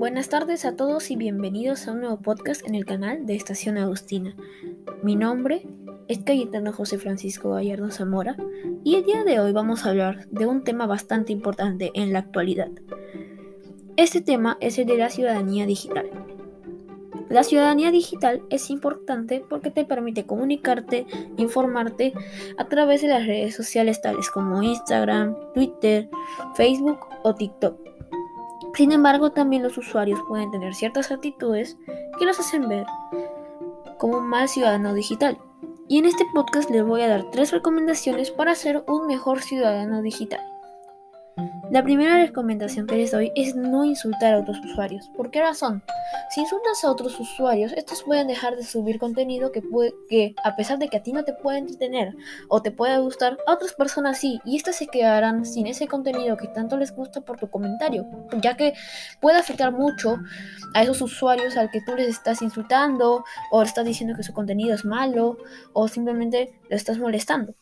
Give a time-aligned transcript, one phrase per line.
[0.00, 3.76] Buenas tardes a todos y bienvenidos a un nuevo podcast en el canal de Estación
[3.76, 4.34] Agustina.
[5.02, 5.66] Mi nombre
[6.08, 8.34] es Cayetano José Francisco Gallardo Zamora
[8.82, 12.20] y el día de hoy vamos a hablar de un tema bastante importante en la
[12.20, 12.70] actualidad.
[13.98, 16.08] Este tema es el de la ciudadanía digital.
[17.28, 21.06] La ciudadanía digital es importante porque te permite comunicarte,
[21.36, 22.14] informarte
[22.56, 26.08] a través de las redes sociales tales como Instagram, Twitter,
[26.54, 27.90] Facebook o TikTok
[28.80, 31.76] sin embargo, también los usuarios pueden tener ciertas actitudes
[32.18, 32.86] que los hacen ver
[33.98, 35.36] como un mal ciudadano digital.
[35.86, 40.00] Y en este podcast les voy a dar tres recomendaciones para ser un mejor ciudadano
[40.00, 40.40] digital.
[41.70, 45.08] La primera recomendación que les doy es no insultar a otros usuarios.
[45.16, 45.82] ¿Por qué razón?
[46.30, 50.56] Si insultas a otros usuarios, estos pueden dejar de subir contenido que, puede, que a
[50.56, 52.14] pesar de que a ti no te puede entretener
[52.48, 56.36] o te pueda gustar, a otras personas sí, y estas se quedarán sin ese contenido
[56.36, 58.06] que tanto les gusta por tu comentario,
[58.40, 58.74] ya que
[59.20, 60.18] puede afectar mucho
[60.74, 64.74] a esos usuarios al que tú les estás insultando o estás diciendo que su contenido
[64.74, 65.38] es malo
[65.72, 67.54] o simplemente lo estás molestando.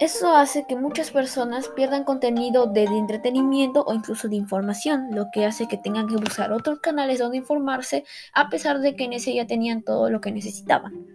[0.00, 5.44] Eso hace que muchas personas pierdan contenido de, entretenimiento o incluso de información, lo que
[5.44, 9.32] hace que tengan que buscar otros canales donde informarse a pesar de que en ese
[9.32, 11.06] ya tenían todo lo que necesitaban.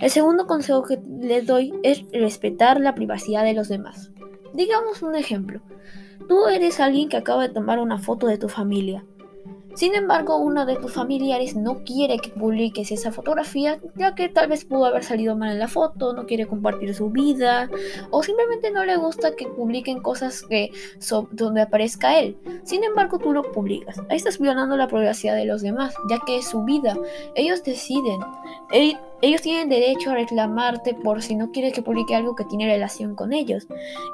[0.00, 4.10] El segundo consejo que les doy es respetar la privacidad de los demás.
[4.52, 5.62] Digamos un ejemplo.
[6.28, 9.04] Tú eres alguien que acaba de tomar una foto de tu familia
[9.74, 14.48] sin embargo, uno de tus familiares no quiere que publiques esa fotografía, ya que tal
[14.48, 17.70] vez pudo haber salido mal en la foto, no quiere compartir su vida,
[18.10, 20.72] o simplemente no le gusta que publiquen cosas que
[21.30, 22.36] donde aparezca él.
[22.64, 24.00] Sin embargo, tú lo publicas.
[24.08, 26.96] Ahí estás violando la privacidad de los demás, ya que es su vida.
[27.34, 28.20] Ellos deciden.
[29.20, 33.14] ellos tienen derecho a reclamarte por si no quieres que publique algo que tiene relación
[33.14, 33.66] con ellos.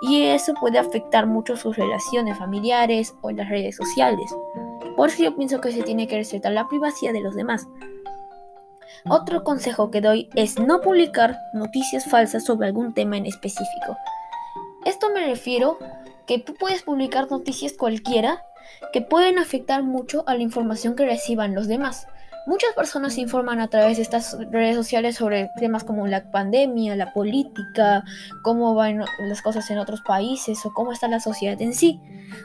[0.03, 4.35] Y eso puede afectar mucho sus relaciones familiares o en las redes sociales.
[4.97, 7.67] Por eso yo pienso que se tiene que respetar la privacidad de los demás.
[9.07, 13.97] Otro consejo que doy es no publicar noticias falsas sobre algún tema en específico.
[14.85, 15.79] Esto me refiero
[16.27, 18.43] que tú puedes publicar noticias cualquiera
[18.93, 22.07] que pueden afectar mucho a la información que reciban los demás.
[22.47, 26.95] Muchas personas se informan a través de estas redes sociales sobre temas como la pandemia,
[26.95, 28.05] la política,
[28.43, 32.01] cómo van las cosas en otros países o cómo está la sociedad en sí.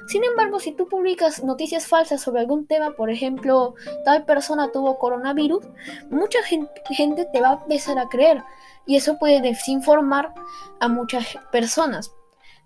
[0.08, 4.98] Sin embargo, si tú publicas noticias falsas sobre algún tema, por ejemplo, tal persona tuvo
[5.00, 5.66] coronavirus,
[6.10, 8.42] mucha gente te va a empezar a creer
[8.86, 10.34] y eso puede desinformar
[10.80, 12.10] a muchas personas.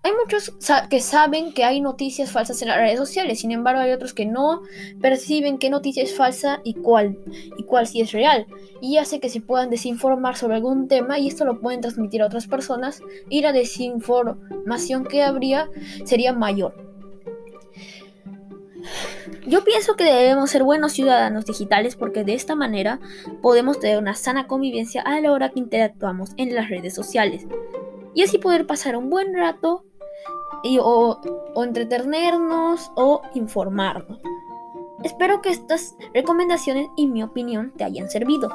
[0.04, 0.52] Hay muchos
[0.90, 4.26] que saben que hay noticias falsas en las redes sociales, sin embargo hay otros que
[4.26, 4.60] no
[5.00, 7.18] perciben qué noticia es falsa y cuál,
[7.56, 8.46] y cuál sí es real.
[8.82, 12.26] Y hace que se puedan desinformar sobre algún tema y esto lo pueden transmitir a
[12.26, 13.00] otras personas
[13.30, 15.70] y la desinformación que habría
[16.04, 16.74] sería mayor.
[19.46, 23.00] Yo pienso que debemos ser buenos ciudadanos digitales porque de esta manera
[23.40, 27.46] podemos tener una sana convivencia a la hora que interactuamos en las redes sociales
[28.14, 29.84] y así poder pasar un buen rato
[30.80, 31.20] o,
[31.54, 34.18] o entretenernos o informarnos.
[35.02, 38.48] Espero que estas recomendaciones y mi opinión te hayan servido.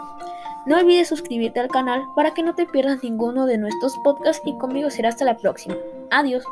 [0.65, 4.57] No olvides suscribirte al canal para que no te pierdas ninguno de nuestros podcasts y
[4.57, 5.75] conmigo será hasta la próxima.
[6.11, 6.43] Adiós.